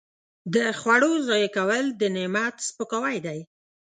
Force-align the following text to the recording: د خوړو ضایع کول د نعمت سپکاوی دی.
د 0.53 0.55
خوړو 0.79 1.11
ضایع 1.27 1.49
کول 1.57 1.85
د 1.99 2.01
نعمت 2.15 2.55
سپکاوی 2.67 3.17
دی. 3.25 3.39